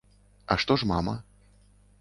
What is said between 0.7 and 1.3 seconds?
ж мама?